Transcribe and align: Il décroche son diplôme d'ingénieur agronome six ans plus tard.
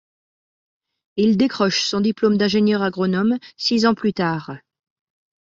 Il 1.15 1.37
décroche 1.37 1.83
son 1.85 2.01
diplôme 2.01 2.35
d'ingénieur 2.35 2.81
agronome 2.81 3.37
six 3.55 3.85
ans 3.85 3.93
plus 3.93 4.13
tard. 4.13 4.51